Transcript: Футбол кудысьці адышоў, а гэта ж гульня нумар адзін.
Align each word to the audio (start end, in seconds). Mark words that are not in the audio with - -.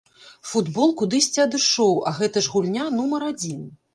Футбол 0.51 0.93
кудысьці 1.01 1.43
адышоў, 1.43 1.93
а 2.11 2.15
гэта 2.19 2.45
ж 2.45 2.53
гульня 2.53 2.89
нумар 2.97 3.21
адзін. 3.31 3.61